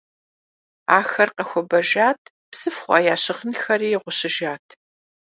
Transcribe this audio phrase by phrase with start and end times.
[0.99, 4.65] Ахэр къэхуэбэжат, псыф хъуа я щыгъынхэри гъущыжат.